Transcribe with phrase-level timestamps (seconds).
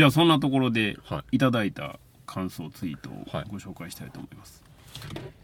[0.00, 1.36] じゃあそんなところではい。
[1.36, 4.64] いただいた感想ツイートをはいご紹介したいと思います、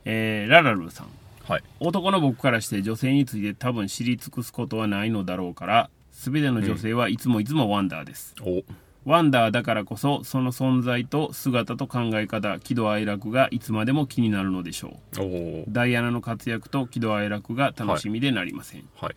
[0.06, 1.08] えーララルーさん。
[1.46, 1.62] はい。
[1.78, 8.64] 男の僕からして女性について多分知り尽くすことはないのだろうから全ての女性はいつもいつもワンダーです、お。
[9.04, 15.20] ワンダーだからこそその存在と姿と考え方喜怒哀楽がいつまでも気になるのでしょう。
[15.20, 19.14] おダイアナの活躍と喜怒哀楽が楽しみでなりません、はい。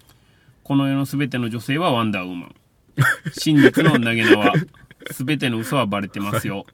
[0.65, 2.55] この世の全ての女性はワンダーウーマン。
[3.31, 4.51] 真実の投げ縄
[5.11, 6.65] 全ての嘘はバレてますよ。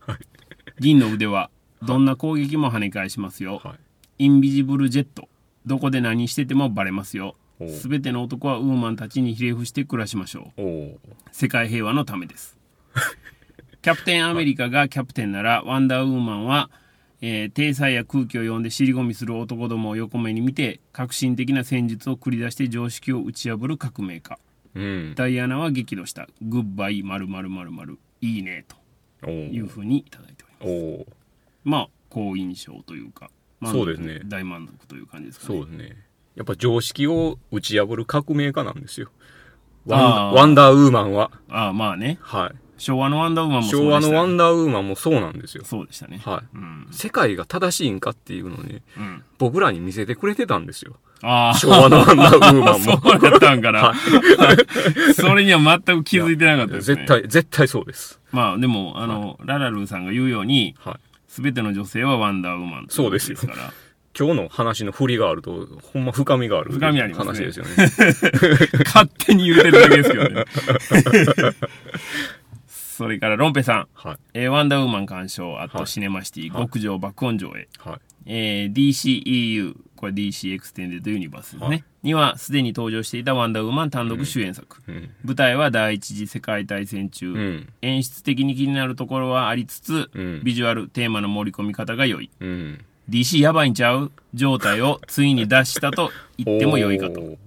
[0.80, 1.50] 銀の腕は
[1.82, 3.62] どんな攻撃も跳ね返しますよ。
[3.64, 3.76] は
[4.18, 4.26] い。
[4.26, 5.28] インビジブルジェット
[5.66, 7.36] どこで何しててもバレますよ。
[7.60, 7.70] おう。
[7.70, 10.62] 全ての男はウーマンたちにひれ伏して暮らしましょう。
[11.32, 12.58] 世界平和のためです。
[13.82, 16.70] キャプテンアメリカがキャプテンならワンダーウーマンは、
[17.22, 24.40] えー、体裁や空気を読んで尻込みする男どもを横目に見て革新的な戦術を繰り出して常識を打ち破る革命家。
[24.76, 25.14] うん。
[25.16, 26.28] ダイアナは激怒した。
[26.42, 27.04] グッバイ
[28.22, 28.76] いいねと
[29.28, 31.18] おいうふうにいただいております。
[31.64, 33.30] まあ好印象というか
[33.64, 34.22] そうですね。
[34.26, 35.60] 大満足という感じですかね。
[35.60, 36.06] そうですね。
[36.36, 39.10] やっぱ常識を打ち破る革命家なんですよ。
[39.86, 41.32] ワンワンダーウーマンは。
[41.50, 42.18] ああまあね。
[42.22, 42.56] はい。
[42.78, 43.92] 昭和のワンダーウーマンもそうね。
[43.92, 45.64] 和のワンダーウーマンもそうなんですよ。
[45.64, 46.18] そうでしたね。
[46.18, 46.58] はい。
[46.58, 53.80] うん、世界が正しいんかっていうのをねうん、僕らに見せてくれてたんですよああ昭和のワンダーウーマンも そうだったんかな。
[53.80, 53.94] は
[55.16, 56.98] それには全く気づいてなかったですね。
[56.98, 57.08] 絶。
[57.08, 60.96] 対絶対そうですまあでも、あの、ララルーさんが言うように、はい
[61.28, 63.74] すべての女性はワンダーウーマンそうですよから。
[64.18, 67.72] 今日の話の振りがあるとほんま深みがある深みありますね話ですよね
[68.86, 70.46] 勝手に言うてるだけですけどね。
[72.70, 73.88] それから、ロンペさん。
[73.94, 77.68] はいえーワンダーウーマン鑑賞、あとはいシネマシティ、はい極上爆音上映。
[77.78, 81.68] はいえー DCEU、これ DC エクステンデッドユニバースですね。
[81.68, 84.80] はいには、すでに登場していたワンダーウーマン単独主演作。
[84.88, 87.32] うん舞台は第一次世界大戦中。
[87.34, 92.30] うん演出的に気になるところはありつつ、うんビジュアル、テーマの盛り込み方が良い。
[92.40, 94.12] うん DC やばいんちゃう？
[94.34, 97.38] 状態をついに出したと言っても良いかと。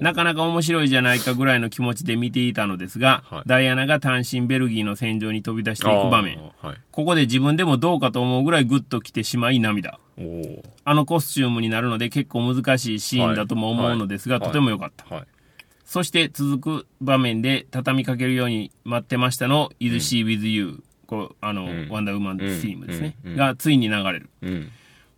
[0.00, 6.38] なかなか面白いじゃないかぐらいの気持ちで見ていたのですが、はいダイアナが単身ベルギーの戦場に飛び出していく場面。
[6.60, 9.98] はいここで自分でもどうかと思うぐらいグッと来てしまい涙。
[10.84, 14.44] あのコスチュームになるので結構難しいシーンだとも思うのですが、はい。
[14.46, 15.14] とても良かった。
[15.14, 15.26] はい。
[15.84, 20.82] そして続く場面で畳みかけるように待ってましたの、Is She With You?
[21.06, 21.88] こう、あの、ん。
[21.88, 23.30] ワンダーウーマンティームですね、うん。
[23.32, 23.36] うん。
[23.36, 24.28] がついに流れる。
[24.42, 24.70] うん。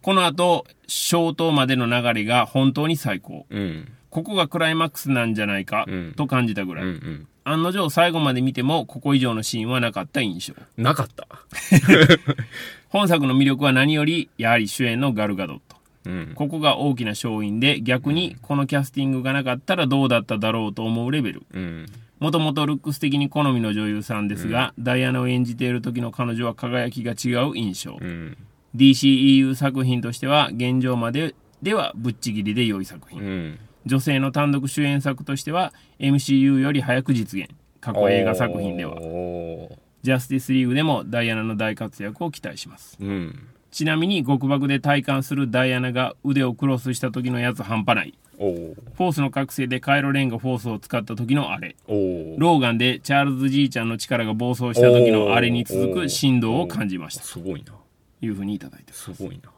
[0.03, 3.47] この後、消灯までの流れが本当に最高。
[3.49, 3.89] うん。
[4.11, 6.15] ここがクライマックスなんじゃないかうん。
[6.15, 6.85] と感じたぐらい。
[6.85, 7.29] うんうん。
[7.45, 10.55] 案の定最後まで見てもここ以上のシーンはなかった印象。
[10.77, 11.27] なかった
[12.91, 15.77] 本作の魅力は何より、やはり主演のガルガドット。
[16.07, 21.43] うんここが大きな勝因で逆にこのキャスティングがなかったらどうだっただろうと思うレベル。
[21.53, 21.87] うん
[22.19, 27.97] もともとルックス的に好みの女優さんですが、ダイアナを演じている時の彼女は輝きが違う印象。
[28.01, 28.37] うん
[28.75, 33.21] DCEU 作品としては現状までではぶっちぎりで良い作品。
[33.21, 37.51] うん女性の単独主演作としては MCU より早く実現。
[37.81, 38.97] 過去映画作品では。
[40.03, 42.97] ジャスティスリーグでもダイアナの大活躍を期待します。
[43.01, 48.15] うんちなみに極爆で体感するダイアナが腕をクロスした時のやつ半端ない。
[48.39, 51.77] フォースの覚醒でカイロレンがフォースを使った時のあれ。
[51.87, 57.25] ローガンでチャールズじいちゃんの力が暴走した時のあれに続く振動を感じました。
[57.25, 57.75] すごいな
[58.21, 59.15] いうふうにいただいてます。
[59.15, 59.51] すごいな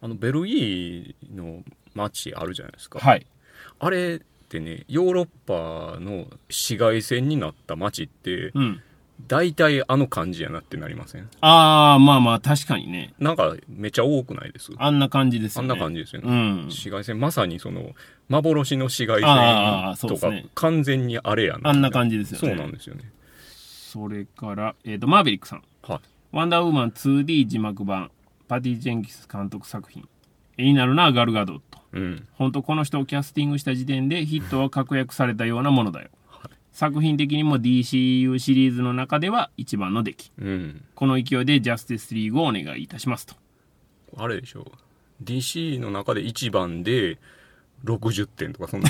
[0.00, 1.62] あのベルギーの
[1.94, 3.26] 街あるじゃないですか、はい。
[3.78, 8.82] あれってねヨーロッパの市街戦になった街ってうん。
[9.26, 11.28] 大体あの感じやなってなりません？
[11.40, 13.14] ああ、まあまあ確かにね。
[13.18, 14.72] なんかめっちゃ多くないです？
[14.78, 15.72] あんな感じですよね。
[15.72, 16.70] あんな感じですよね、うん。
[16.70, 17.90] 市街戦まさにその
[18.28, 22.48] 幻の市街ああそ戦とかね完全にあれやなあんな感じですよね。
[22.48, 23.10] そうなんですよね
[23.90, 25.62] それから、えっ、と、マーベリックさん。
[25.82, 26.00] はい
[26.30, 28.10] ワンダーウーマン 2D 字幕版、
[28.48, 30.06] パティ・ジェンキス監督作品。
[30.58, 31.78] 絵になるな、ガルガドット。
[31.92, 36.10] うん本当この人をキャスティングした時点でヒットは確約されたようなものだよ。
[36.78, 40.32] 作品的にも DCU シリーズの中では一番の出来。
[40.38, 43.34] うんこの勢いでジャスティスリーグをお願いいたしますと。
[44.16, 44.64] あれでしょ
[45.24, 47.18] DC の中で一番で
[47.84, 48.88] 60点とかそんな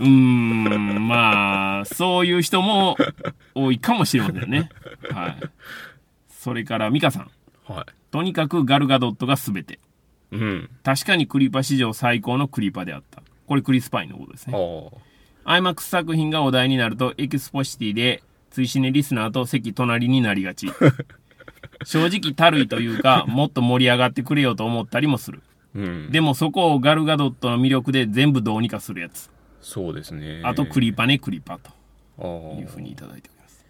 [0.00, 2.96] うーん、まあ、そういう人も
[3.54, 4.68] 多いかもしれませんね。
[5.12, 5.36] はい。
[6.28, 7.30] それから、ミカさん。
[7.72, 9.78] はいとにかくガルガドットが全て。
[10.32, 13.22] うん確かにクリパ史上最高のクリパであった。
[13.46, 14.90] これクリスパインのことですあね。
[15.46, 20.68] あ IMAX 作品がお題になるとエクスポシティで追試ねリスナーと席隣になりがち。
[21.84, 25.42] 正直たるいというか、もっと盛り上がってくれよと思ったりもする。
[25.74, 29.30] うんでもそこをガルガドットの魅力で全部どうにかするやつ。
[29.60, 31.70] そうですねあとクリパねクリパと
[32.18, 33.66] ああいうふうにいただいております。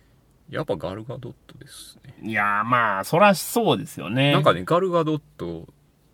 [0.50, 2.14] やっぱガルガドットですね。
[2.22, 4.32] いやーまあ、そらそうですよね。
[4.32, 5.66] なんかね、ガルガドット、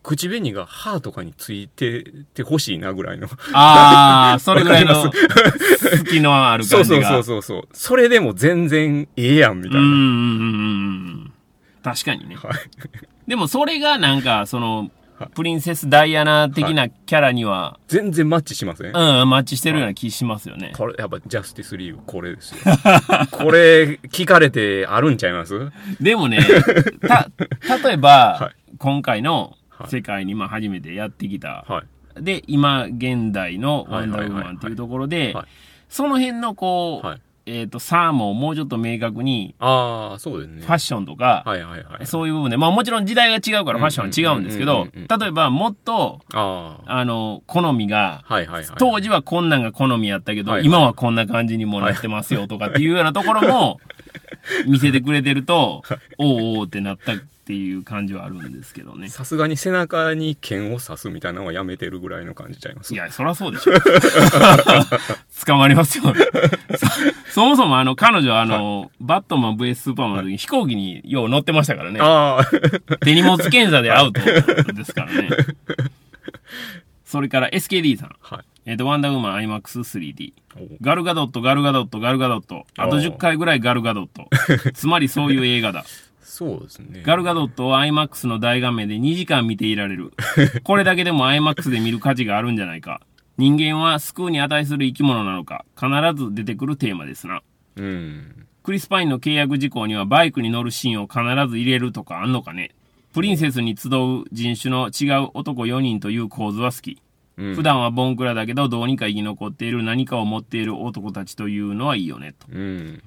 [0.02, 2.04] 口紅が歯とかについて
[2.34, 3.28] てほしいなぐらいの。
[3.52, 5.18] ああ、 それぐらいのわか
[5.98, 7.10] 好きのあるそうそう感じが。
[7.14, 7.68] そうそうそう。
[7.72, 9.80] それでも全然ええやん、みたいな。
[9.80, 10.08] うんうんうんう
[11.28, 11.32] ん。
[11.82, 12.36] 確かにね。
[12.36, 12.52] はい。
[13.28, 20.72] でもそれがなんか、そのはい、プリンセスダイアナ的なキャラには、全然マッチしません、うん、マッチしてるような気しますよね。
[20.74, 22.58] これ、やっぱジャスティスリーグ、これですよ。
[23.30, 25.70] これ、聞かれてあるんちゃいます？
[26.00, 26.40] でもね、
[27.06, 27.30] た、
[27.84, 31.84] 例えば、はい今回のはい世界にまあ初めてやってきた、は
[32.18, 32.22] い。
[32.22, 35.46] で、今現代のワンダーウーマンっていうところではい、
[35.88, 37.20] その辺のこう、はい。
[37.44, 40.62] えっ、と、差ももうちょっと明確に、ああ、そうですね。
[40.62, 42.06] ファッションとか、はいはいはい。
[42.06, 46.98] そういう部分で、まあもちろん時代が違うからファッションは違うんですけど例えばもっと、ああ。
[46.98, 48.76] あの、好みが、はいはいはい。
[48.78, 53.80] 当時はこんなんが好みやったけど、はいはい今はこんな感じにもなってますよとかっていうようなところも
[54.66, 55.82] 見せてくれてると、
[56.18, 59.08] おうおうってなったっていう感じはあるんですけどね。
[59.08, 63.72] さすがに背中に剣を刺すみたいなのはやめてるぐらいの感じちゃいますいや、そらそうでしょ。
[65.44, 66.14] 捕まりますよ。
[67.26, 71.98] そそもそもあの、彼女はあの、バットマン VS スーパーマンの時に飛行機によう乗ってましたからね。
[72.00, 72.96] ああ。
[73.04, 75.28] 手荷物検査でアウトですからね。
[77.04, 78.14] それから SKD さん。
[78.20, 78.44] はい。
[78.66, 80.32] えっ、と、ワンダーウーマン IMAX3D。
[80.54, 82.64] おガルガドット、ガルガドット、ガルガドット。
[82.76, 84.28] あとおー10回ぐらいガルガドット。
[84.74, 85.84] つまりそういう映画だ。
[86.32, 87.02] そうですね。
[87.04, 90.14] ガルガドットを IMAX の大画面で2時間見ていられる。
[90.64, 93.02] これだけでも IMAX で見る価値があるんじゃないか。
[93.36, 97.42] 人間は救うに値する生き物なのか、必ず出てくるテーマですな。
[97.76, 98.46] うん。
[98.62, 101.20] クリス・パインの契約事項にはバイクに乗るシーンを必
[101.50, 102.70] ず入れるとかあんのかね。
[103.12, 107.02] プリンセスに集う人種の違う男4人という構図は好き。
[107.36, 112.46] うん普段はボンクラだけどどうにか生き残っている何かを持っている男たちというのはいいよねと。
[112.50, 113.02] うん。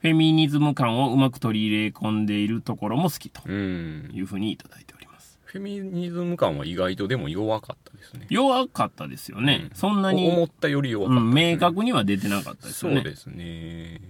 [0.00, 4.10] フェミニズム感をうまく取り入れ込んでいるところも好きとうん。
[4.14, 5.38] いうふうにいただいております。
[5.44, 8.26] フェミニズム感は意外とでも弱かったですね。
[8.30, 9.68] 弱かったですよね。
[9.70, 12.96] うんそんなに、思ったより弱うん、かったですね、明確には出てなかったですよね。
[12.96, 14.00] そうですね。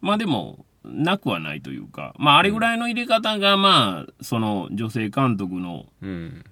[0.00, 6.44] まあでも、なくはないというか、まああれぐらいの入れ方がまあ、その女性監督のうん。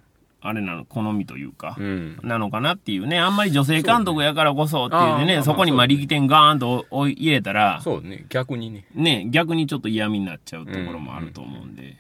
[0.48, 2.19] あれなの、好みというか、うん。
[2.22, 8.26] なのかなっていうね、あんまり女性監督やからこそっていうそうねあーね、そこにまあまあ力点ガーンと入れたら、そうね。
[8.28, 8.87] 逆にね。
[8.94, 11.96] ね、逆にちょっと嫌味になっちゃうところもあると思うんで、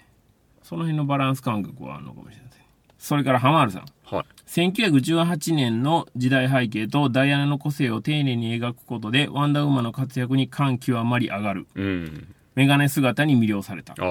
[0.62, 2.62] その辺のバランス感覚はあるのかもしれません。
[2.98, 3.84] それから浜原さん。
[4.04, 4.24] はい。
[4.48, 11.66] 1918年の時代背景とダイアナの個性を丁寧に描くことで、ワンダーウーマンの活躍に感極まり上がる。
[11.74, 12.34] うん。
[12.56, 13.92] メガネ姿に魅了された。
[13.92, 14.06] ああ。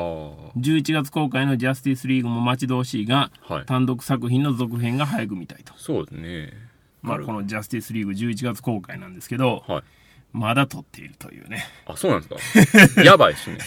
[0.57, 3.65] 11月公開のジャスティスリーグも待ち遠しいが、はい。
[3.65, 5.74] 単独作品の続編が早く見たいと。
[5.77, 6.53] そうですね。
[7.01, 9.83] まあ、このジャスティスリーグ11月公開なんですけど、はい。
[10.31, 11.63] まだ撮っているというね。
[11.88, 13.01] あ、そうなんですか。
[13.03, 13.57] やばいですね。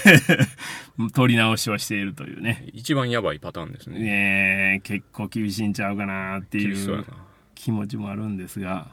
[1.14, 2.66] 撮り直しはしているというね。
[2.72, 3.98] 一番やばいパターンですね。
[3.98, 7.04] ねえ結構厳しいんちゃうかなっていう
[7.54, 8.88] 気持ちもあるんですが、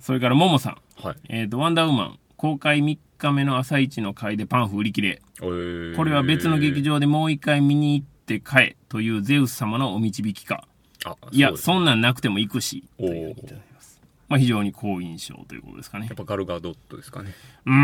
[0.00, 0.76] それからももさん。
[1.02, 1.10] な。
[1.10, 1.16] はい。
[1.28, 5.22] えっ、と、ワンダーウーマン、公開3日目の朝一の回でパンフ売り切れ。
[5.40, 10.66] えーこれは別の劇場でもう一回見に行って買えというゼウス様のお導きか。
[11.04, 12.84] あ、いや、そんなんなくても行くし。
[12.98, 13.34] とおい。
[14.28, 16.16] まあ非常に好印象ということですかねやっ。
[16.16, 17.34] ぱガルガドットですかね。
[17.66, 17.74] うー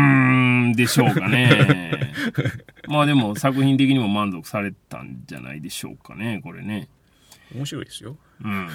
[0.69, 2.13] ん、でしょうかね。
[2.87, 6.87] まあでも作品的にも満足されたんじゃないでしょうかね、これね。
[7.53, 8.15] 面白いですよ。
[8.43, 8.67] うん。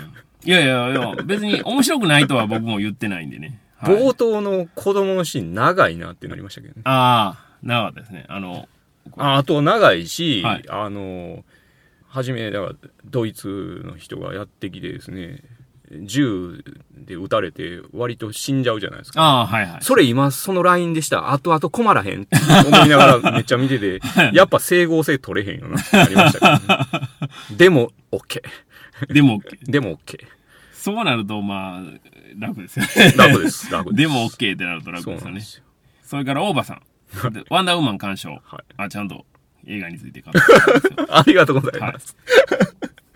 [0.45, 3.59] いやいやいや、別に面白くないとは僕も言ってないんでね。
[3.83, 6.83] はい冒頭の子供のシーン長いなってなりましたけどね。
[6.85, 8.25] ああ、なかったですね。
[8.29, 8.69] あの、
[9.17, 11.45] ああと長いし、はいあの、
[12.09, 12.73] 初め、だから、
[13.07, 15.43] ドイツの人がやってきてですね、
[16.05, 16.63] 銃
[16.97, 19.23] で撃たれて割と死んじゃうじゃないですか。
[19.23, 19.83] ああ、はいはい。
[19.83, 21.33] それ今そのラインでした。
[21.33, 22.37] 後々困らへんって
[22.67, 24.01] 思いながらめっちゃ見てて、
[24.33, 26.77] やっぱ整合性取れへんよなってなりましたけど、
[27.51, 28.43] ね、でも OK。
[29.09, 30.25] でも、でも OK。
[30.73, 31.83] そうなると、まあ、
[32.37, 33.13] 楽ですよね。
[33.17, 33.71] 楽です。
[33.71, 33.97] 楽です。
[33.97, 35.25] でも OK ってなると楽ですよね。
[35.25, 35.65] なんですよ。
[36.03, 36.83] それから、大場さん。
[37.33, 38.31] でワンダーウーマン鑑賞。
[38.31, 38.41] はい
[38.77, 39.25] あ、ちゃんと
[39.67, 41.07] 映画について語ってたんですよ。
[41.15, 42.17] ありがとうございます。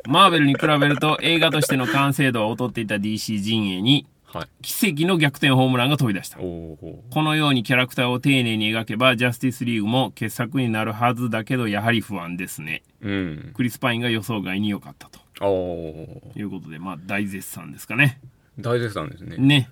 [0.07, 4.49] マーベルに比べると映画としての完成度は劣っていた DC 陣営にはい。
[4.63, 6.79] 奇跡の逆転ホームランが飛び出したこ
[7.15, 12.83] のようにキャラクターを丁寧に描けば、ジャスティスリーグも傑作になるはずだけど、やはり不安ですね。
[13.01, 13.53] うん。
[13.55, 18.21] クリス・パインが予想外に良かったということで、まあ大絶賛ですかね。
[18.59, 19.37] 大絶賛ですね。
[19.39, 19.71] ね。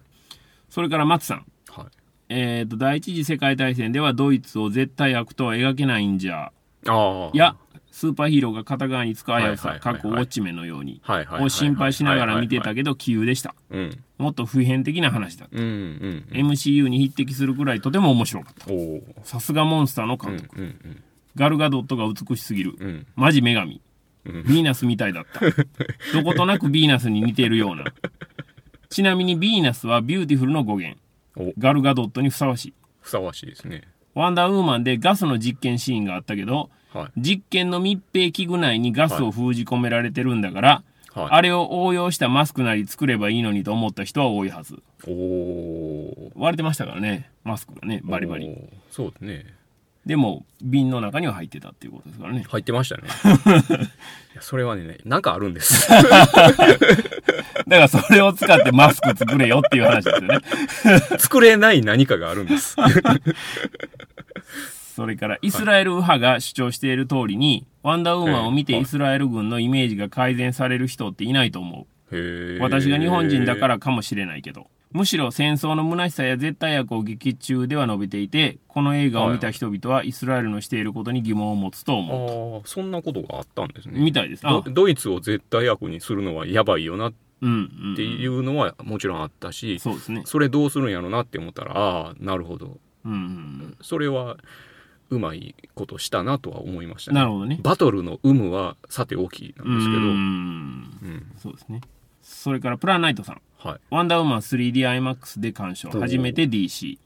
[0.70, 1.46] それから松さん。
[1.68, 1.86] はい。
[2.28, 6.52] えっ、と、第一次世界大戦ではドイツを絶対悪とは描けないんじゃ。
[6.86, 7.30] ああ。
[7.32, 7.56] いや、
[7.90, 11.00] スーパーヒーローが片側につく危うさ、はいはいはいはいかっこウォッチメンのように、
[11.40, 13.54] を心配しながら見てたけど、杞憂でした。
[13.70, 14.04] うん。
[14.18, 15.56] もっと普遍的な話だった。
[15.56, 16.26] うんうん。
[16.32, 18.72] MCU に匹敵するくらいとても面白かった。
[18.72, 19.02] おお。
[19.22, 20.60] さすがモンスターのうん監督。
[20.60, 21.02] うん
[21.36, 23.04] ガルガドットが美しすぎる。
[23.16, 23.80] マジ女神。
[24.24, 25.40] うんヴィーナスみたいだった。
[26.16, 27.84] どことなくヴィーナスに似ているような。
[28.94, 31.00] ちなみにヴィーナスは beautiful の語源。
[31.36, 32.74] お、ガル・ガドットにふさわしい。
[33.00, 33.88] ふさわしいですね。
[34.14, 37.20] ワンダーウーマンでガスの実験シーンがあったけど、はい。
[37.20, 40.82] 実験の密閉器具内にガスを封じ込められてるんだから、
[41.12, 41.28] はい。
[41.28, 44.80] あれを応用したマスクなり作ればいいのにと思った人は多いはず。
[45.08, 46.32] おお。
[46.36, 48.56] 割れてましたからね、マスクがね、バリバリ。
[48.92, 49.46] そうですね。
[50.06, 52.44] でも、瓶の中には入ってたっていうことですからね。
[52.46, 53.02] 入ってましたね。
[54.34, 55.88] いやそれはね、なんかあるんです。
[55.90, 56.68] だか
[57.66, 60.38] らそれを使ってマスク作れよっていう話ですよね。
[61.18, 62.76] 作れない何かがあるんです。
[64.94, 72.58] それから、イスラエル右派が主張している通りに、ワンダーウーマンを見てはいイスラエル軍のイメージが改善される人っていないと思う。
[72.60, 74.68] 私が日本人だからかもしれないけど。
[74.94, 83.92] むしろ戦争の虚しさや絶対悪を劇中では述べていて、この映画を見た人々はイスラエルのしていることに疑問を持つとあ思あ、そんなことがあったんですう。
[83.92, 84.00] ね。
[84.00, 84.46] みたいです。
[84.46, 87.12] あドドイツを絶対悪にするのはやばいよなっ。
[87.40, 87.46] て
[88.02, 90.22] いうのはもちろんあったし、そうですね。
[90.24, 92.78] それどうするんやろなって思ったら、ああ、なるほど。
[93.04, 94.38] うんうんそれは
[95.10, 97.16] うまいことしたなとは思いましたうん。
[97.16, 97.20] ね。
[97.20, 97.58] なるほどね。
[97.62, 101.32] バトルの有無はさておきなんですけど、ううんん。
[101.36, 101.82] そうですね。
[102.24, 103.42] それから、プランナイトさん。
[103.58, 103.80] はい。
[103.90, 105.90] ワンダーウーマン 3DIMAX で鑑賞。
[105.90, 106.98] 初めて DC。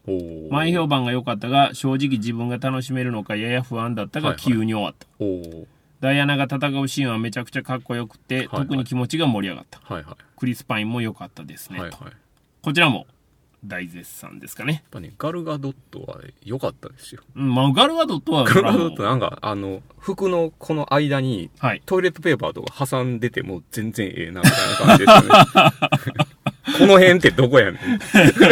[0.49, 5.07] 前評判が良かったが、正直自分が楽しめるのかやや不安だったが、はいはい急に終わった。
[5.19, 5.65] おー
[5.99, 9.79] ダイアナが戦うシーンはめちゃくちゃかっこよくて、はい特に気持ちが盛り上がった。
[9.83, 11.73] はいはクリス・パインも良かったですい。
[11.73, 11.79] ね。
[11.79, 11.99] はいはい。
[12.61, 13.05] こちらも
[13.65, 14.83] 大絶賛ですかね。
[14.89, 17.21] ぱね、ガルガドットは良かったですよ。
[17.35, 21.81] うん、まあ、ガルガドットは、ガルガドットはなんか、あの、服のこの間にはい。
[21.85, 26.19] トイレットペーパーとか挟んでても全然ええな、みたいな感じですよね。
[26.79, 27.81] この辺ってどこやねん。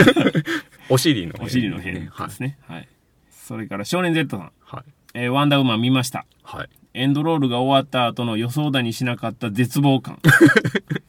[0.90, 2.30] お尻の辺、お尻の辺ではい。
[2.30, 2.58] すね。
[2.68, 2.88] はい。
[3.30, 4.52] それから、少年 Z さん。
[4.64, 4.84] はい。
[5.14, 6.26] えーワンダーウーマン見ました。
[6.44, 6.70] はい。
[6.94, 10.20] エンドロールが終わった後の予想だにしなかった絶望感。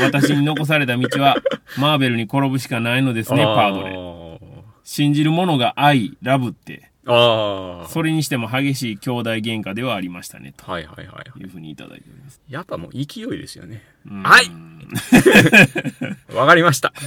[0.00, 1.36] 私に残された道は、
[1.78, 4.40] マーベルに転ぶしかないのですね、パードレ。
[4.84, 7.88] 信じる者が愛、ラブって、あーあー。
[7.88, 11.30] それにしても激しい兄弟喧嘩ではありましたね、はいはいはい。
[11.30, 12.40] というふうにいただいております。
[12.48, 13.82] やっぱもう勢いですよね。
[14.06, 14.44] うんはい
[16.34, 16.92] わかりました。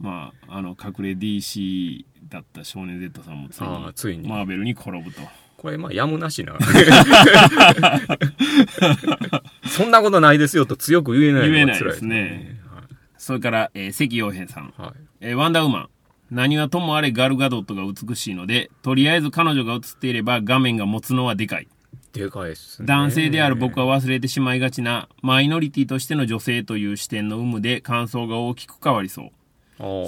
[0.00, 3.48] まあ、あの、隠れ DC だった少年 Z さんも
[3.92, 5.20] ついにマーベルに転ぶと。
[5.58, 6.56] これまあやむなしな。
[9.66, 12.60] そんなことないですよと強く言えないのが辛言えないですね
[13.18, 14.72] それから、えー関陽平さん。
[14.76, 14.86] はい。
[14.86, 15.88] はいえーワンダーウーマン。
[16.30, 21.66] 何はともあれガルガドットが美しいので、とりあえず彼女が映っていれば画面が持つのはでかい。
[22.12, 22.86] でかいっすね。
[22.86, 29.30] 男性である僕は忘れてしまいがちな、マイノリティとしての女性という視点の有無で感想が大きく変わりそう。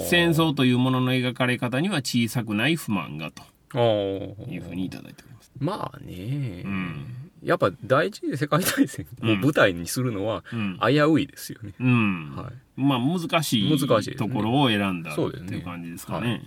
[0.07, 3.43] 戦争というものの描かれ方には小さくない不満が、と
[3.79, 5.51] いうふうにいただいております。
[5.59, 7.05] まあね、うん。
[7.43, 10.79] やっぱ第一次世界大戦を舞台にするのはうん。
[10.79, 11.73] 危ういですよね。
[11.79, 12.35] うん。
[12.35, 12.81] はい。
[12.81, 16.31] まあ難しい難しいところを選んだっていう感じですかね。
[16.33, 16.39] は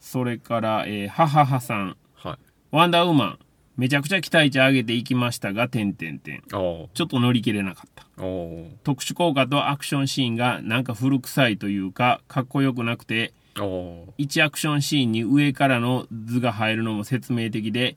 [0.00, 1.96] それから、えー、はははさん。
[2.14, 2.38] はい。
[2.70, 3.38] ワンダーウーマン。
[3.78, 6.42] めちゃくちゃ期待値上げていきましたが、点点点。
[6.50, 8.04] ちょっと乗り切れなかった。
[8.82, 17.96] 特殊効果とアクションシーンがなんか古臭いというか、かっこよくなくて、1アクションシーンに上からの図が入るのも説明的で。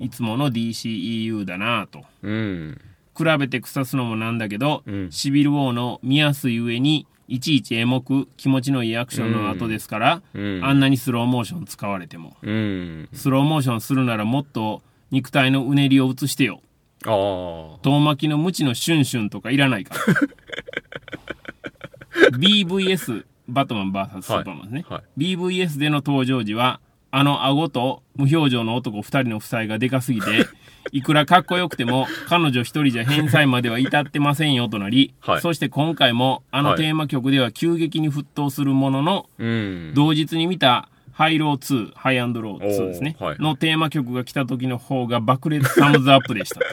[0.00, 2.04] いつもの DCEU だなぁと。
[2.22, 2.80] うん。
[3.16, 10.60] 比べて腐すのもなんだけど、うんシビル・ウォーの見やすい上に、いちいちエモく気持ちのいいアクションの後ですから、うん。
[10.64, 12.36] あんなにスローモーション使われても。
[12.42, 13.08] うん。
[13.12, 16.60] スローモーションするならもっと肉体のうねりを映してよ。
[17.82, 20.14] 遠巻きの無知のシュンシュンとかいらないから。
[22.36, 24.84] BVS、バットマン VS スーパーマンですね。
[24.88, 25.36] はい。
[25.36, 26.80] BVS での登場時は、
[27.12, 30.46] あの顎と無表情の男二人の夫妻がでかすぎて、
[30.92, 39.92] いくらかっこよくても、彼女一人じゃ返済までは至ってませんよとなり、はいそして今回もあのはいテーマ曲では急激に沸騰するものの、うん。
[39.94, 46.66] 同日に見たハイロー2、ハイアンドロー2ですね、はいのテーマ曲が来た時の方が爆裂サムズアップでしたと。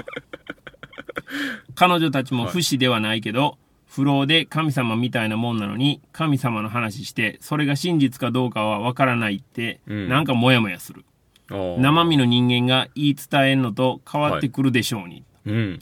[1.75, 3.57] 彼女たちも不死ではないけど、
[3.97, 11.03] 不老で神様みたいなもんなのに、神様の話して、それが真実かどうかはわからないって、うんなんかモヤモヤする。
[11.49, 15.23] 生身の人間が言い伝えんのと変わってくるでしょうに。
[15.47, 15.79] うん。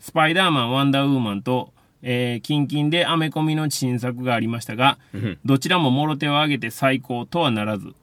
[0.00, 1.72] スパイダーマン、ワンダーウーマンと、
[2.02, 5.38] えー、キンキンでアメコミの新作がありましたが、うん。
[5.46, 7.94] どちらももろ手を挙げて最高とはならず。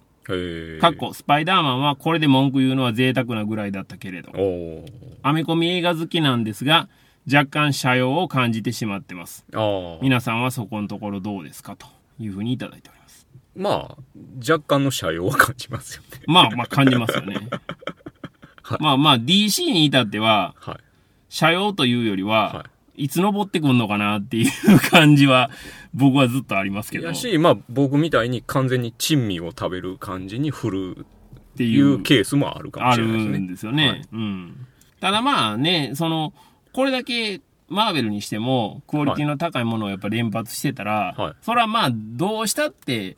[0.82, 4.32] かっこ、スパイダーマンはこれで文句言うのは贅沢なぐらいだったけれど。
[5.22, 6.90] アメコミ映画好きなんですが、
[7.32, 9.46] 若干社用を感じてしまってます。
[9.54, 10.00] ああ。
[10.02, 11.88] 皆さんはそこのところどうですかと
[12.20, 13.28] いうふうにいただいております。
[13.56, 13.98] まあ、
[14.40, 16.24] 若干の社用は感じますよね。
[16.28, 17.36] まあまあ感じますよね。
[17.36, 20.78] はいまあまあ DC に至っては、はい。
[21.30, 22.66] 社用というよりは、、は
[22.96, 25.50] いつ登ってくんのかなっていう感じは
[25.96, 27.06] 僕はずっとありますけど。
[27.06, 31.06] っやし、まあ僕みたいに完全に珍味を食べる感じに振る
[31.58, 33.34] ていいううケースもあるかもあしれないですね。
[33.34, 33.88] るんですよね。
[33.88, 34.68] はいうん。
[35.00, 36.34] ただまあね、その、
[36.74, 43.18] これだけマーベルにしても、クオリティの高いものをやっぱ連発してたら、はいそれはまあ、どうしたって、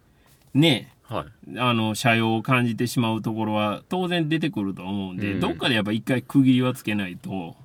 [0.53, 1.59] ね、はい。
[1.59, 7.55] あの、社用を感じてしまうところは当然出てくると思うんで、うんどっかでやっぱ一回区切りはつけないと、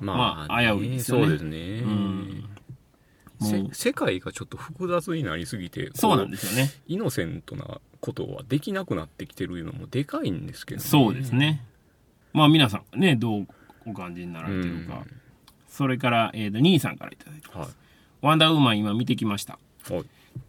[0.00, 1.82] まあ、まあ危ういですよねそうですね。
[3.70, 6.70] う世界がちょっと複雑になりすぎて、そうなんでですよね。
[6.88, 10.86] イノセントなことはできなくなってきてるのもでかいんですけどね。
[10.86, 11.64] そうですね。
[12.32, 13.46] まあ皆さんね、どう
[13.86, 15.04] お感じになられてるか。
[15.80, 17.66] それから、えっ、と、兄さんからいただいては
[18.20, 19.58] ワンダーウーマン今見てきました。
[19.88, 19.92] い。
[19.94, 20.04] はい。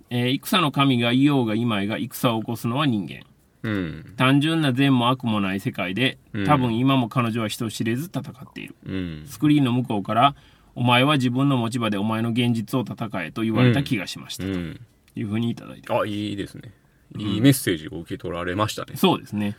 [0.10, 3.22] えー戦の神がいようがいまいが戦を起こすのは人間。
[3.64, 4.14] うん。
[4.18, 8.76] 単純な善も悪もない世界でうん、多分今も彼女は人知れず戦っている。
[8.86, 9.24] うん。
[9.26, 10.36] スクリーンの向こうから、
[10.76, 14.44] お前は自分の持ち場でお前の現実を戦えと言われた気がしました。
[14.44, 14.82] とうん。
[15.16, 15.94] いうふうにいただいて。
[15.94, 16.74] あ、いいですね。
[17.18, 18.98] いいメッセージを受け取られましたね。
[18.98, 19.56] そうですね。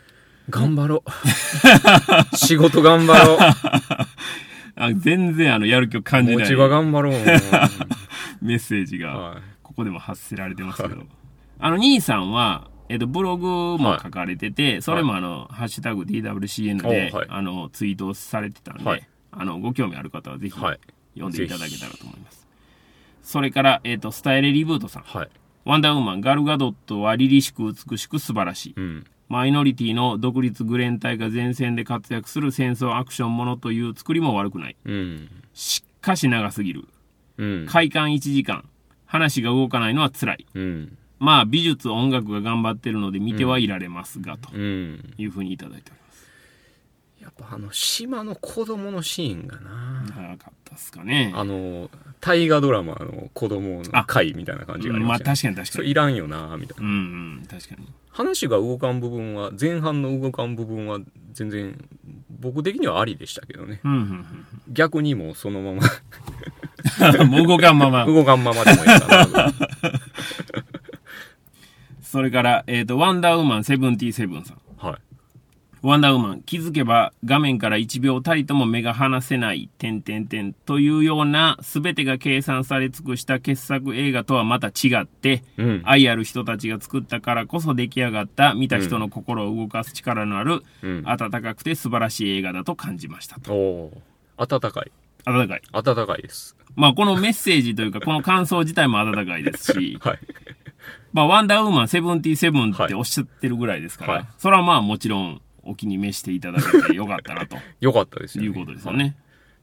[0.50, 1.16] 頑張ろう。
[2.36, 3.38] 仕事頑張ろ
[4.76, 6.24] あ全然あの、やる気を感う。
[6.24, 7.12] じない持ち場頑張ろう。
[8.42, 10.96] メッセージが、はここでも発せられてますけど。
[10.96, 11.06] はい
[11.64, 13.46] あの、兄さんは、えっと、ブログ
[13.78, 20.62] も書かれてて、それもあの、ハッシュタグ DWCN で、おはいあの、ツイートをされてたんで、はいあの、ご興味ある方はぜひ、い。
[20.62, 20.80] はい。
[21.14, 22.46] 読んでいただけたらと思います。
[23.22, 25.02] それから、えっ、と、スタイレリブートさん。
[25.04, 25.28] はい。
[25.64, 28.74] ワンダーウーマン、ガルガドットは凛々しく美しく素晴らしい。
[28.76, 29.06] うん。
[29.32, 34.76] マイノリティの独立グレン隊が前線で活躍する戦争アクションものという作りも悪くない。
[34.84, 35.28] うん。
[35.54, 36.84] しかし長すぎる。
[37.38, 37.66] うん。
[37.66, 38.68] 快感1時間。
[39.06, 40.46] 話が動かないのは辛い。
[40.52, 40.98] うん。
[41.18, 45.14] まあ、美術、音楽が頑張ってるので見てはいられますが、とうん。
[45.16, 46.11] いうふうにいただいております。
[47.22, 50.04] やっぱあの、島の子供のシーンがな。
[50.08, 51.32] 長かったっすかね。
[51.36, 51.88] あの、
[52.20, 55.90] 大河ドラマの子供の会みたいな感じがありまあ、ました、ね確かに確かに。
[55.90, 56.84] いらんよな、みたいな。
[56.84, 56.96] うんう
[57.42, 57.86] ん、確かに。
[58.10, 60.98] 話が動かん部分は、前半の動かん部分は
[61.32, 61.78] 全然、
[62.40, 63.80] 僕的にはありでしたけどね。
[63.84, 65.82] うんうん逆にもうそのまま
[67.20, 67.28] うん。
[67.28, 68.04] も う動かんまま。
[68.10, 69.52] 動かんままでもいいかな。
[72.02, 74.58] それから、えっ、と、ワンダーウーマン77さん。
[75.82, 75.92] はい。
[75.92, 85.82] ワンダーウーマン、気づけば画面から1秒たりとも目が離せない、点点点というような、すべてが計算され尽くした傑作映画とはまた違って、うん。
[85.84, 91.02] 愛ある人たちが作ったからこそ出来上がった、見た人の心を動かす力のある、うん。
[91.06, 93.52] 温かくて素晴らしい映画だと感じましたと。
[93.52, 94.12] おー
[94.46, 94.92] 暖かい。
[95.24, 95.62] 温かい。
[95.72, 96.56] 暖かいです。
[96.74, 100.18] まあ、このメッセージというか、この感想自体も温かいですし、 はい。
[101.12, 108.48] まあ、ワンダーウーマン77っておっしゃってるぐらいですから、はいそれはまあもちろんお気に召していただけてよかったなと よかったですよ、ね。
[108.48, 109.16] いうことですよね。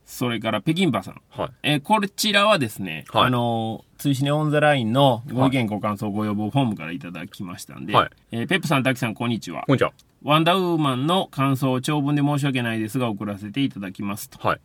[0.09, 1.21] それから、北京パさん。
[1.29, 1.49] はい。
[1.61, 9.65] えーこちらはですね、はいあのー、追試ねオンザラインのご意見ご感想ご要望フォームからいただきましたんで、はいえーペップさん、タキさん、こんにちは。
[9.67, 9.93] こんにちは。
[10.23, 14.39] ワンダーウーマンの感想を長文で申し訳ないですが送らせていただきますと。
[14.45, 14.59] はい。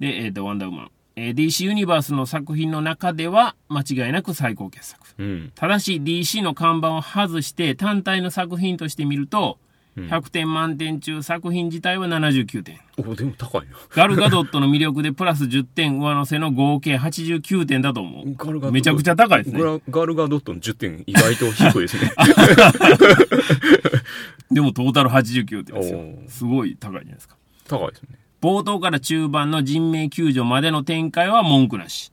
[0.00, 0.90] で、えっ、と、ワンダーウーマン。
[1.14, 5.14] えー DC ユニバースの作品の中では間違いなく最高傑作。
[5.18, 5.52] うん。
[5.54, 12.80] ただし DC の看板を外して単体の作品として見ると、うん100点満点中作品自体は79点。
[12.98, 13.76] お、でも高いな。
[13.90, 18.70] ガルガドットの魅力でプラス10点上乗せの合計89点だと思う。
[18.70, 19.62] めちゃくちゃ高いですね。
[19.62, 22.10] ガガルガドットの10点意外と低いですね。
[24.50, 27.36] でもトータル89点ですよすごい高いじゃないですか。
[27.68, 28.18] 高いですね。
[28.40, 32.12] 冒頭から中盤の人命救助までの展開は文句なし。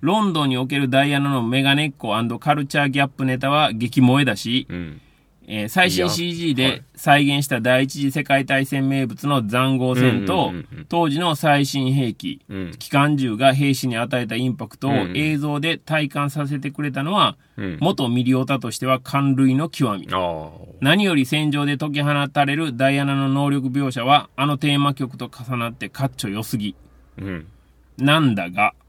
[0.00, 5.00] ロンドンにおけるダイアナのメガネっ子カルチャーギャップネタは激萌えだし、うん。
[5.46, 10.52] えー最新 CG はいで再現した第一次世界大戦名物の塹壕戦と、
[10.88, 12.70] 当時の最新兵器、うん。
[12.78, 17.78] 機関銃が兵士に与えたインパクトをうん映像で体感させてくれたのは、うん。
[17.80, 20.08] 元ミリオタとしては感類の極み。
[20.80, 26.74] 何より戦場で解き放たれるダイアナの能力描写は、あのテーマ曲と重なってかっちょ良すぎ。
[27.18, 27.46] うん。
[27.98, 28.83] なんだがお、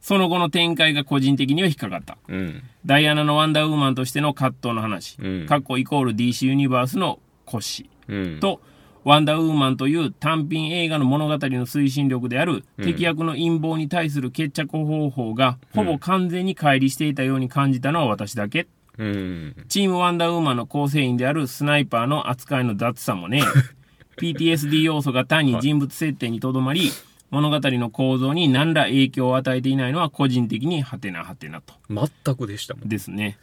[0.00, 2.18] その後の展開が個人的には引っかかった。
[2.28, 2.62] うん。
[2.84, 8.40] ダイアナのワンダーウーマンとしての葛藤の話、うん過去イコール DC ユニバースの骨子うん。
[8.40, 8.60] と、
[9.04, 18.66] ワンダーウーマンという単品映画の物語の推進力である、うん敵役の陰謀に対する決着方法がほぼ完全に乖離していたように感じたのは私だけ、
[18.98, 19.64] うん。
[19.68, 23.42] チームワンダーウーマンの構成員であるスナイパーの扱いの雑さもね、
[24.16, 26.90] PTSD 要素が単に人物設定にとどまり、
[27.30, 31.74] 物語の構造に何ら影響を与えていないのは個人的にハテナハテナと。
[31.90, 32.88] 全くでしたもん。
[32.88, 33.38] ですね。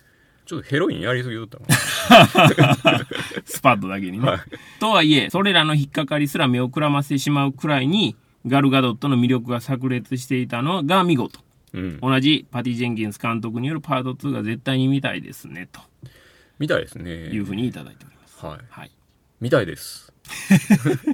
[0.46, 1.66] ちょっとヘロインやりすぎだったな。
[3.46, 4.28] スパッとだけにね。
[4.28, 4.40] はい
[4.80, 8.16] とはいえ、それらの引っかかりすら目をくらませてしまうくらいに、
[8.46, 11.40] ガルガドットの魅力が炸裂していたのが見事。
[11.74, 12.00] うん。
[12.02, 15.80] 同じパティ・ジェンキンス監督によるパート2が絶対に見たいですね、と
[16.60, 17.12] みたいですね。
[17.12, 18.46] いうふうにいただいております。
[18.46, 18.60] はい。
[18.70, 18.92] はい。
[19.40, 20.14] みたいです。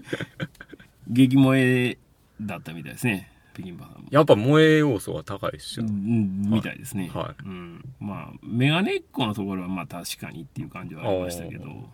[1.07, 1.97] 激萌え
[2.41, 4.07] だったみたいですね、北京パさんも。
[4.09, 5.89] やっぱ萌え要素は高いですうよ。
[5.89, 7.09] んみたいですね。
[7.13, 7.83] はうん。
[7.99, 11.87] まあ、メガネっ子のところはまあ確かにっていう感じはありましたけど、も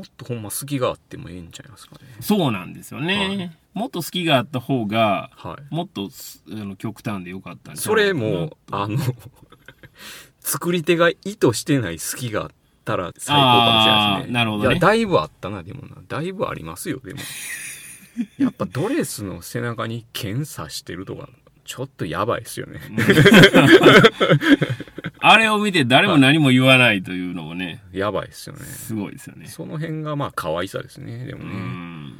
[0.00, 2.00] っとほんま隙があってもええんちゃいますかね。
[2.20, 3.16] そうなんですよね。
[3.16, 5.74] はいもっと好きがあった方が、はい。
[5.74, 8.98] もっとすあの極端でよかったんそれも、あの、
[10.38, 12.50] 作り手が意図してない隙があっ
[12.84, 14.32] たら最高かもしれないですね。
[14.32, 15.96] なるほどねいや、だいぶあったな、でもな。
[16.06, 17.20] だいぶありますよ、でも。
[18.38, 21.28] やっぱドレスの背中に剣刺してるとか、
[21.64, 22.80] ちょっとやばいですよね。
[25.20, 28.64] あれを見て誰も何も言わないというのもね、やばいですよね。
[28.64, 29.46] すごいですよね。
[29.46, 31.54] その辺がまあ可愛さですね、でもうね。
[31.54, 32.12] ん。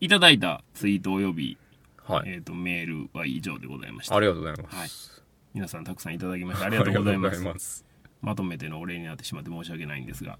[0.00, 1.58] いただいたツイート及び、
[2.04, 2.30] はい。
[2.30, 4.16] えっ、と、メールは以上でございました。
[4.16, 4.76] ありがとうございます。
[4.76, 5.20] はい
[5.52, 7.34] 皆さんたくさんいただきましてありがとうございます。
[7.38, 7.84] ありがとうございます。
[8.22, 10.38] まとめてのお礼になってしまって申し訳ないんですが。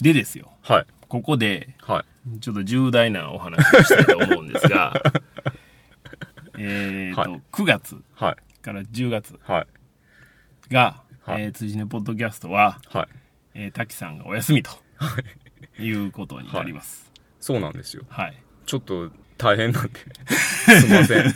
[0.00, 0.86] でですよ、はい。
[1.10, 2.04] ここで、は
[2.36, 2.38] い。
[2.38, 4.94] ちょっと重大なお話をしたいと思うんですが、
[6.56, 8.62] えっと、はい9月はい。
[8.62, 10.72] から10月はい。
[10.72, 13.08] が、はいえー、辻根ポッドキャストは、はい。
[13.54, 14.70] えー、滝さんがお休みと、
[15.80, 17.10] いうことになります。
[17.40, 18.04] そうなんですよ。
[18.08, 18.36] はい。
[18.64, 19.90] ちょっと大変なんで。
[20.30, 21.34] すいません。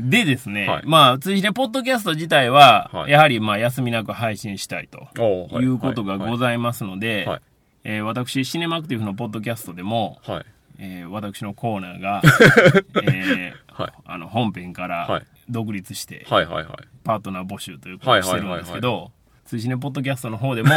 [0.10, 5.08] でですね、はいまあ、辻根ポッドキャスト自体は、はいやはりまあ休みなく配信したいと
[5.60, 7.40] いうことがございますので、はい
[7.90, 10.44] えー私、シネマクティブのポッドキャストでも、はい。
[10.78, 12.20] えー私のコーナーが、
[13.02, 13.92] えーはい。
[14.04, 16.66] あの本編からはい独立して、はいはいはい。
[17.02, 19.10] パートナー募集ということをしてるんですけど、
[19.46, 20.68] 辻根ポッドキャストの方でも、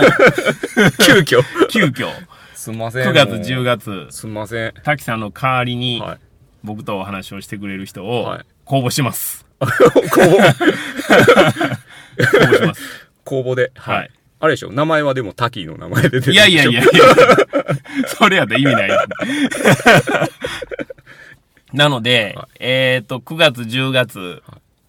[1.05, 1.43] 急遽。
[1.69, 2.07] 急遽、
[2.53, 3.07] すんません。
[3.09, 4.73] 9月、もう10月、すんません。
[4.83, 6.17] 滝さんの代わりに、はい。
[6.63, 9.45] 僕とお話をしてくれる人をはい公募します。
[9.59, 9.69] こう、
[10.09, 10.53] 公募
[12.55, 13.09] します。
[13.25, 13.73] 公募で。
[13.75, 14.09] はい。
[14.41, 14.71] あれでしょ？
[14.71, 16.91] 名前はでもタキの名前で出てるいやいやいやいや、
[18.17, 18.89] それやったら意味ない。
[21.73, 24.43] なので、はいえっ、と、9月、10月、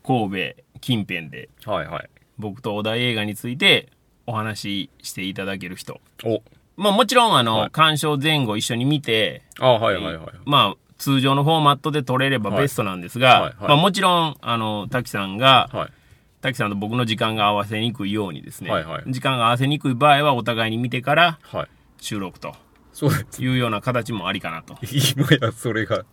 [0.05, 2.09] 神戸近辺で、はいはい。
[2.39, 3.89] 僕と小田映画について
[4.27, 6.01] お話ししていただける人。
[6.25, 6.43] お。
[6.77, 10.27] まあもちろん、あの、はい鑑賞前後一緒に見て、あはいはいはい。
[10.45, 15.91] まあ、通常のフォーマットで撮れればはいベストなんですが、はいはいまあもちろん、あの、滝さんが、はい。
[16.43, 21.69] 滝さんと僕の時間が合わせにくいようにですね、はいはい時間が合わせにくい場合はお互いに見てからはい。
[21.99, 22.55] 収録と
[22.93, 23.11] そう。
[23.39, 24.77] いうような形もありかなと。
[24.85, 26.05] 今やそれが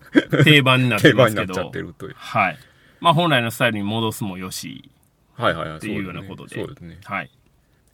[0.43, 2.15] 定番になって定ますけど番になっちゃって、るという。
[2.15, 2.57] はい。
[3.01, 4.91] まあ本来のスタイルに戻すもよし、
[5.35, 5.77] はいはいはい。
[5.77, 6.99] っていうようなことでそうですね。
[7.03, 7.31] はい。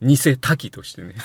[0.02, 1.15] 偽滝としてね。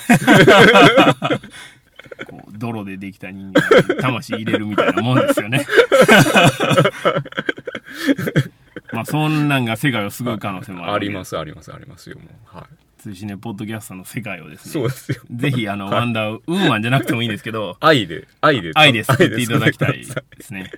[2.27, 5.65] こう泥でできた人間に魂入れるみたいなもんですよね。
[8.91, 10.93] まあそんなんが世界を救う可能性もある。
[10.93, 12.57] ありますすありますありますよ、もう。
[12.57, 13.01] はい。
[13.01, 15.21] 通信ね、ポッドキャストの世界をですね、そうですよ。
[15.33, 18.71] ぜひあの、ワンダーウーマンじゃなくてもいいんですけど、愛で、愛で。
[18.75, 20.05] 愛で救っていただきたい愛で
[20.41, 20.71] すね。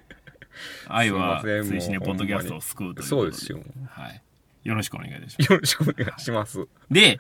[0.88, 3.60] 愛は通信ね、ポッドキャストを救うということそうですよ。
[3.90, 4.22] はい。
[4.64, 5.52] よろしくお願いいたします。
[5.54, 6.68] よろしくお願いします。
[6.90, 7.20] で、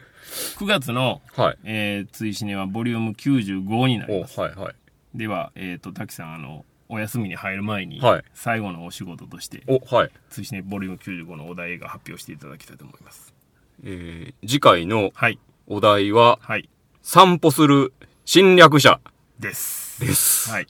[0.58, 1.58] 9月の、はい。
[1.66, 4.40] えー、追試ねはボリューム95になりお、ます。
[4.40, 4.76] はいはい。
[5.14, 10.12] では、えっ、と、滝さん、あの、お休みに入る前に、はい最後のお仕事として、お、はい。
[10.30, 13.34] 追試ねボリューム95のお題映画発表していただきたいと思います。
[13.84, 15.40] えー、次回のはい。
[15.68, 16.70] お題は、はい。
[17.02, 17.94] 散歩する
[18.26, 19.00] 侵略者
[19.40, 20.00] です。
[20.00, 20.52] です。
[20.52, 20.68] はい。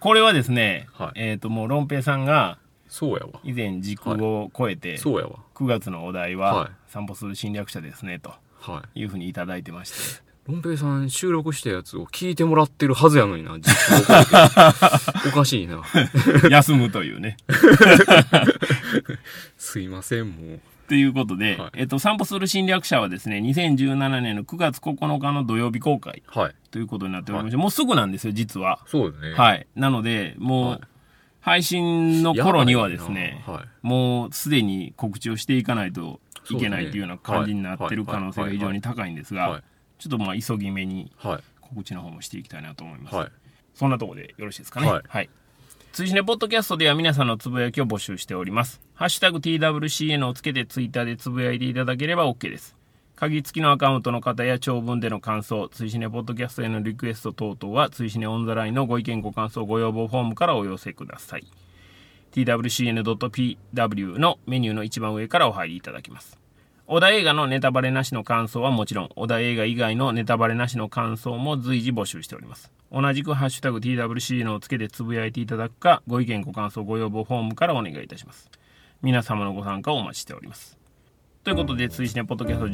[0.00, 3.40] これはですね、はいえっ、と、もう、ロンペイさんが、そうやわ。
[3.44, 5.40] 以前時空を超えて、そうやわ。
[5.54, 9.00] 9月のお題は、はい散歩する侵略者ですね、とはい。
[9.00, 15.82] いうふうにいただいてまして、ロンペイさん収録したやつを聞いてもらってるはずやのにな、 実況おかしいな。
[16.48, 17.36] 休むというね。
[19.58, 20.60] すいません、もう。
[20.88, 26.54] ということで、はいえっと、散歩する侵略者はですね、2017年の9月9日の土曜日公開はい。
[26.70, 28.80] ということになっておりまして、もうすぐなんですよ、実は。
[28.86, 29.34] そうですね。
[29.34, 29.66] はい。
[29.76, 30.80] なので、もう、はい
[31.40, 33.42] 配信の頃にはですね。
[33.80, 39.62] もうすでに告知をしていかないといけないというような感じになってる可能性が非常に高いんですはいが、
[39.98, 41.42] ちょっとまあ急ぎ目にはい。
[41.60, 43.16] 告知の方もしていきたいなと思います。
[43.16, 43.28] はい。
[43.74, 44.90] そんなところでよろしいですかね？
[44.90, 45.30] はいはい。
[45.92, 48.80] 追試ねポッドキャストでは皆さんのつぶやきを募集しております。
[48.94, 52.76] ハッシュタグ TWCN をつけてツイッターでつぶやいていただければ OK です。
[53.16, 61.44] 鍵付きのアカウントの方や長文での感想、追試ねポッドキャストへのリクエスト等々は、追試ねオンザラインのご意見ご感想ご要望フォームからお寄せください。
[62.32, 66.38] twcn.pw のメニューの一番上からお入りいただきます。
[66.90, 72.72] 小田映画のネタバレなしの感想はもちろん、小田映画以外のネタバレなしの感想も随時募集しております。
[72.90, 78.50] 同じくハッシュタグ TWCN をつけてつぶやいていただくか、ご意見ご感想ご要望フォームからお願いいたします。
[79.02, 80.78] 皆様のご参加をお待ちしております。
[81.44, 82.68] ということで、追試ねポッドキャスト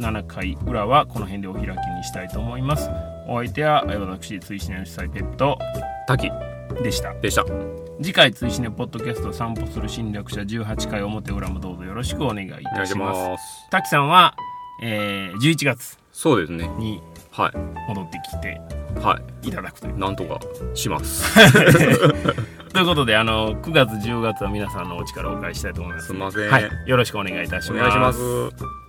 [0.00, 2.88] 17回裏はこの辺でお開きにしたいと思います。
[3.26, 5.58] お相手は私、追試ねの主催ペット
[6.06, 6.30] 滝
[6.82, 7.14] でした。
[7.14, 7.44] でした。
[8.00, 13.40] 次回追試ねポッドキャスト散歩する侵略者18回表裏もどうぞよろしくお願いいたします。
[13.70, 14.36] 滝さんは、
[14.82, 16.68] えー、11月そうですね。
[16.78, 17.00] に
[17.32, 17.52] は
[17.88, 18.60] 戻ってきて
[18.96, 19.00] い。
[19.00, 19.96] はいただくという。
[19.96, 19.98] い。
[19.98, 20.40] なんとか
[20.74, 21.34] します。
[22.72, 26.06] ということで、あの、9月、10月は皆さんのお力をお借りしたいと思います。
[26.08, 26.70] すいませんはい。
[26.86, 27.72] よろしくお願いいたします。
[27.72, 28.87] お願いします。